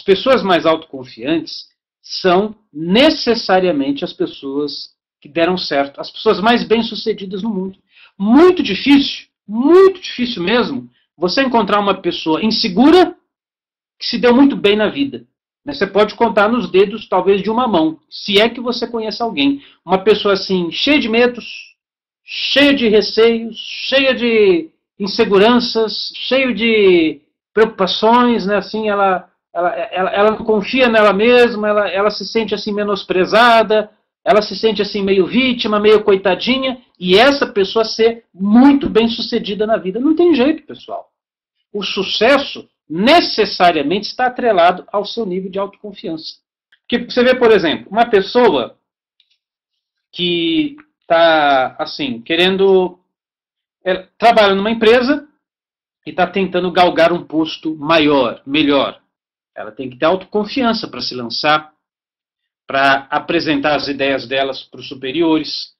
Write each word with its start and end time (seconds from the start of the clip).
pessoas 0.00 0.42
mais 0.42 0.66
autoconfiantes 0.66 1.68
são 2.02 2.54
necessariamente 2.72 4.04
as 4.04 4.12
pessoas 4.12 4.90
que 5.20 5.28
deram 5.28 5.56
certo, 5.56 6.00
as 6.00 6.10
pessoas 6.10 6.40
mais 6.40 6.64
bem-sucedidas 6.64 7.42
no 7.42 7.50
mundo. 7.50 7.78
Muito 8.18 8.62
difícil, 8.62 9.26
muito 9.46 10.00
difícil 10.00 10.42
mesmo, 10.42 10.88
você 11.16 11.42
encontrar 11.42 11.80
uma 11.80 12.00
pessoa 12.00 12.42
insegura 12.42 13.14
que 13.98 14.06
se 14.06 14.18
deu 14.18 14.34
muito 14.34 14.56
bem 14.56 14.76
na 14.76 14.88
vida. 14.88 15.26
Né? 15.64 15.74
Você 15.74 15.86
pode 15.86 16.14
contar 16.14 16.48
nos 16.48 16.70
dedos, 16.70 17.08
talvez, 17.08 17.42
de 17.42 17.50
uma 17.50 17.68
mão, 17.68 17.98
se 18.08 18.40
é 18.40 18.48
que 18.48 18.60
você 18.60 18.86
conhece 18.86 19.22
alguém. 19.22 19.62
Uma 19.84 19.98
pessoa 19.98 20.34
assim, 20.34 20.70
cheia 20.72 20.98
de 20.98 21.08
medos, 21.08 21.44
cheia 22.24 22.74
de 22.74 22.88
receios, 22.88 23.58
cheia 23.58 24.14
de 24.14 24.70
inseguranças, 24.98 26.12
cheia 26.14 26.54
de 26.54 27.20
preocupações, 27.52 28.46
né? 28.46 28.56
Assim, 28.56 28.88
ela, 28.88 29.29
ela, 29.52 29.70
ela, 29.70 30.10
ela 30.10 30.30
não 30.32 30.44
confia 30.44 30.88
nela 30.88 31.12
mesma, 31.12 31.68
ela, 31.68 31.88
ela 31.88 32.10
se 32.10 32.24
sente 32.24 32.54
assim 32.54 32.72
menosprezada, 32.72 33.90
ela 34.24 34.42
se 34.42 34.56
sente 34.56 34.82
assim 34.82 35.02
meio 35.02 35.26
vítima, 35.26 35.80
meio 35.80 36.04
coitadinha, 36.04 36.80
e 36.98 37.16
essa 37.16 37.46
pessoa 37.46 37.84
ser 37.84 38.24
muito 38.32 38.88
bem 38.88 39.08
sucedida 39.08 39.66
na 39.66 39.76
vida. 39.76 39.98
Não 39.98 40.14
tem 40.14 40.34
jeito, 40.34 40.66
pessoal. 40.66 41.10
O 41.72 41.82
sucesso 41.82 42.68
necessariamente 42.88 44.08
está 44.08 44.26
atrelado 44.26 44.84
ao 44.92 45.04
seu 45.04 45.24
nível 45.24 45.50
de 45.50 45.58
autoconfiança. 45.58 46.34
Porque 46.80 47.10
você 47.10 47.22
vê, 47.22 47.34
por 47.34 47.52
exemplo, 47.52 47.86
uma 47.90 48.06
pessoa 48.06 48.76
que 50.12 50.76
está 51.00 51.76
assim, 51.78 52.20
querendo. 52.20 52.98
É, 53.82 54.06
trabalha 54.18 54.54
numa 54.54 54.70
empresa 54.70 55.26
e 56.04 56.10
está 56.10 56.26
tentando 56.26 56.70
galgar 56.70 57.12
um 57.12 57.24
posto 57.24 57.74
maior, 57.76 58.42
melhor. 58.44 59.00
Ela 59.60 59.72
tem 59.72 59.90
que 59.90 59.96
ter 59.96 60.06
autoconfiança 60.06 60.88
para 60.88 61.00
se 61.00 61.14
lançar, 61.14 61.72
para 62.66 63.06
apresentar 63.10 63.74
as 63.76 63.88
ideias 63.88 64.26
delas 64.26 64.62
para 64.62 64.80
os 64.80 64.88
superiores, 64.88 65.74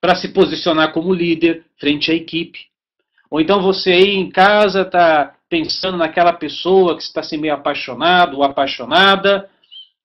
para 0.00 0.14
se 0.14 0.28
posicionar 0.28 0.92
como 0.92 1.12
líder 1.12 1.64
frente 1.78 2.10
à 2.10 2.14
equipe. 2.14 2.66
Ou 3.30 3.40
então 3.40 3.60
você 3.60 3.92
aí 3.92 4.14
em 4.14 4.30
casa 4.30 4.82
está 4.82 5.34
pensando 5.48 5.96
naquela 5.96 6.32
pessoa 6.32 6.96
que 6.96 7.02
está 7.02 7.20
assim 7.20 7.36
meio 7.36 7.54
apaixonado 7.54 8.36
ou 8.36 8.44
apaixonada, 8.44 9.50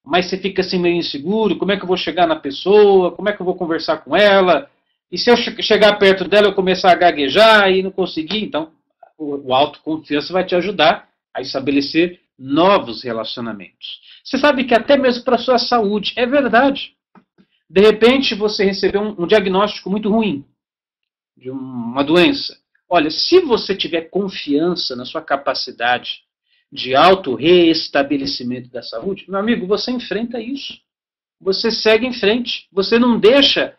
mas 0.04 0.26
você 0.26 0.38
fica 0.38 0.62
assim 0.62 0.80
meio 0.80 0.96
inseguro, 0.96 1.58
como 1.58 1.72
é 1.72 1.78
que 1.78 1.84
eu 1.84 1.88
vou 1.88 1.98
chegar 1.98 2.26
na 2.26 2.36
pessoa, 2.36 3.12
como 3.12 3.30
é 3.30 3.34
que 3.34 3.42
eu 3.42 3.46
vou 3.46 3.56
conversar 3.56 3.98
com 3.98 4.16
ela, 4.16 4.70
e 5.12 5.18
se 5.18 5.30
eu 5.30 5.36
chegar 5.36 6.00
perto 6.00 6.28
dela 6.28 6.48
eu 6.48 6.56
começar 6.56 6.92
a 6.92 6.96
gaguejar 6.96 7.70
e 7.70 7.84
não 7.84 7.92
conseguir, 7.92 8.46
então 8.46 8.72
o, 9.18 9.50
o 9.50 9.54
autoconfiança 9.54 10.32
vai 10.32 10.46
te 10.46 10.56
ajudar 10.56 11.10
a 11.34 11.42
estabelecer 11.42 12.20
novos 12.42 13.04
relacionamentos. 13.04 14.02
Você 14.24 14.38
sabe 14.40 14.64
que 14.64 14.74
até 14.74 14.98
mesmo 14.98 15.24
para 15.24 15.36
a 15.36 15.40
sua 15.40 15.60
saúde, 15.60 16.14
é 16.16 16.26
verdade. 16.26 16.96
De 17.70 17.82
repente 17.82 18.34
você 18.34 18.66
recebeu 18.66 19.02
um, 19.02 19.24
um 19.24 19.28
diagnóstico 19.28 19.90
muito 19.90 20.10
ruim 20.10 20.44
de 21.38 21.52
uma 21.52 22.04
doença. 22.04 22.58
Olha, 22.90 23.12
se 23.12 23.40
você 23.42 23.76
tiver 23.76 24.10
confiança 24.10 24.96
na 24.96 25.06
sua 25.06 25.22
capacidade 25.22 26.22
de 26.72 26.96
auto-reestabelecimento 26.96 28.70
da 28.70 28.82
saúde, 28.82 29.26
meu 29.30 29.40
amigo, 29.40 29.68
você 29.68 29.92
enfrenta 29.92 30.40
isso. 30.40 30.80
Você 31.40 31.70
segue 31.70 32.06
em 32.06 32.14
frente. 32.14 32.68
Você 32.72 32.98
não 32.98 33.20
deixa 33.20 33.76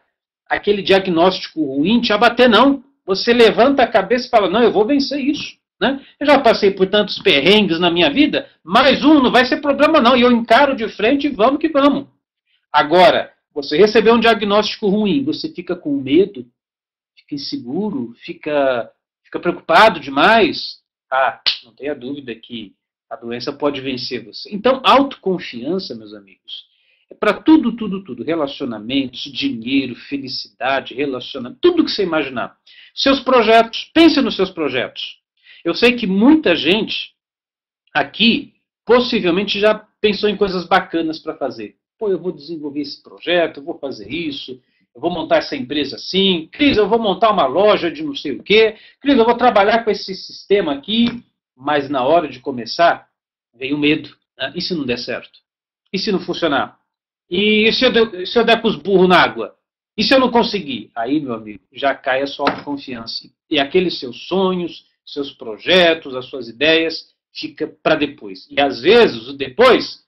aquele 0.46 0.82
diagnóstico 0.82 1.64
ruim 1.64 2.00
te 2.00 2.12
abater, 2.12 2.48
não. 2.48 2.84
Você 3.04 3.32
levanta 3.32 3.82
a 3.82 3.88
cabeça 3.88 4.26
e 4.26 4.30
fala: 4.30 4.48
não, 4.48 4.62
eu 4.62 4.72
vou 4.72 4.86
vencer 4.86 5.20
isso. 5.20 5.56
Né? 5.82 6.00
Eu 6.20 6.28
já 6.28 6.38
passei 6.38 6.70
por 6.70 6.86
tantos 6.86 7.18
perrengues 7.18 7.80
na 7.80 7.90
minha 7.90 8.08
vida, 8.08 8.48
mais 8.62 9.04
um 9.04 9.20
não 9.20 9.32
vai 9.32 9.44
ser 9.44 9.60
problema 9.60 10.00
não, 10.00 10.16
e 10.16 10.20
eu 10.20 10.30
encaro 10.30 10.76
de 10.76 10.88
frente 10.88 11.26
e 11.26 11.30
vamos 11.30 11.58
que 11.58 11.68
vamos. 11.68 12.06
Agora, 12.72 13.32
você 13.52 13.76
recebeu 13.76 14.14
um 14.14 14.20
diagnóstico 14.20 14.86
ruim, 14.86 15.24
você 15.24 15.52
fica 15.52 15.74
com 15.74 15.96
medo, 15.96 16.46
fica 17.16 17.34
inseguro, 17.34 18.14
fica, 18.18 18.92
fica 19.24 19.40
preocupado 19.40 19.98
demais, 19.98 20.78
ah, 21.10 21.40
não 21.64 21.74
tenha 21.74 21.96
dúvida 21.96 22.32
que 22.32 22.72
a 23.10 23.16
doença 23.16 23.52
pode 23.52 23.80
vencer 23.80 24.24
você. 24.24 24.54
Então, 24.54 24.80
autoconfiança, 24.84 25.96
meus 25.96 26.14
amigos, 26.14 26.64
é 27.10 27.14
para 27.14 27.34
tudo, 27.34 27.72
tudo, 27.72 28.04
tudo. 28.04 28.22
Relacionamentos, 28.22 29.22
dinheiro, 29.32 29.96
felicidade, 29.96 30.94
relacionamento, 30.94 31.58
tudo 31.60 31.84
que 31.84 31.90
você 31.90 32.04
imaginar. 32.04 32.56
Seus 32.94 33.18
projetos, 33.18 33.90
pense 33.92 34.22
nos 34.22 34.36
seus 34.36 34.50
projetos. 34.50 35.20
Eu 35.64 35.74
sei 35.74 35.96
que 35.96 36.06
muita 36.06 36.56
gente 36.56 37.12
aqui 37.94 38.54
possivelmente 38.84 39.60
já 39.60 39.74
pensou 40.00 40.28
em 40.28 40.36
coisas 40.36 40.66
bacanas 40.66 41.18
para 41.18 41.36
fazer. 41.36 41.76
Pô, 41.98 42.08
eu 42.08 42.18
vou 42.18 42.32
desenvolver 42.32 42.80
esse 42.80 43.00
projeto, 43.02 43.62
vou 43.62 43.78
fazer 43.78 44.10
isso, 44.10 44.60
eu 44.94 45.00
vou 45.00 45.10
montar 45.10 45.36
essa 45.36 45.56
empresa 45.56 45.96
assim, 45.96 46.48
Cris, 46.50 46.76
eu 46.76 46.88
vou 46.88 46.98
montar 46.98 47.30
uma 47.30 47.46
loja 47.46 47.90
de 47.90 48.02
não 48.02 48.14
sei 48.14 48.32
o 48.32 48.42
quê, 48.42 48.76
Cris, 49.00 49.16
eu 49.16 49.24
vou 49.24 49.36
trabalhar 49.36 49.84
com 49.84 49.90
esse 49.90 50.14
sistema 50.14 50.72
aqui, 50.74 51.06
mas 51.56 51.88
na 51.88 52.04
hora 52.04 52.28
de 52.28 52.40
começar, 52.40 53.08
vem 53.54 53.72
o 53.72 53.78
medo. 53.78 54.10
Né? 54.36 54.52
E 54.56 54.60
se 54.60 54.74
não 54.74 54.84
der 54.84 54.98
certo? 54.98 55.38
E 55.92 55.98
se 55.98 56.10
não 56.10 56.20
funcionar? 56.20 56.78
E 57.30 57.72
se 57.72 57.84
eu, 57.84 57.92
der, 57.92 58.26
se 58.26 58.38
eu 58.38 58.44
der 58.44 58.60
com 58.60 58.68
os 58.68 58.76
burros 58.76 59.08
na 59.08 59.18
água? 59.18 59.54
E 59.96 60.02
se 60.02 60.14
eu 60.14 60.18
não 60.18 60.30
conseguir? 60.30 60.90
Aí, 60.94 61.20
meu 61.20 61.34
amigo, 61.34 61.62
já 61.72 61.94
cai 61.94 62.22
a 62.22 62.26
sua 62.26 62.50
autoconfiança. 62.50 63.28
E 63.48 63.60
aqueles 63.60 63.98
seus 64.00 64.26
sonhos, 64.26 64.86
seus 65.12 65.32
projetos, 65.32 66.14
as 66.14 66.26
suas 66.26 66.48
ideias, 66.48 67.12
fica 67.34 67.66
para 67.82 67.94
depois. 67.94 68.46
E 68.50 68.60
às 68.60 68.80
vezes 68.80 69.28
o 69.28 69.36
depois 69.36 70.02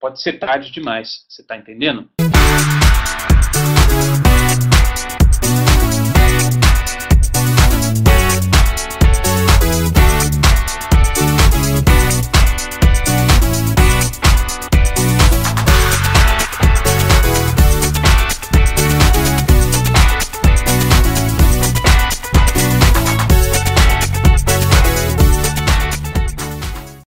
pode 0.00 0.20
ser 0.22 0.34
tarde 0.38 0.70
demais. 0.70 1.24
Você 1.28 1.42
está 1.42 1.56
entendendo? 1.56 2.08